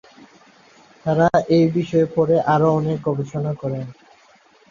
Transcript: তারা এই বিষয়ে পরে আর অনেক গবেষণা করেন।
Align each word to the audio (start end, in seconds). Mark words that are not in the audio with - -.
তারা 1.05 1.27
এই 1.55 1.65
বিষয়ে 1.77 2.07
পরে 2.15 2.35
আর 2.53 2.61
অনেক 2.77 2.97
গবেষণা 3.07 3.51
করেন। 3.61 3.85